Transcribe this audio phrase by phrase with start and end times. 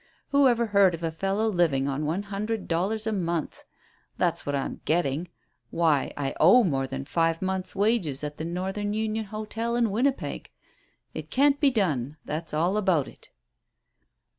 [0.29, 3.65] Who ever heard of a fellow living on one hundred dollars a month!
[4.17, 5.27] That's what I'm getting.
[5.69, 10.49] Why, I owe more than five months' wages at the Northern Union Hotel in Winnipeg.
[11.13, 13.29] It can't be done; that's all about it."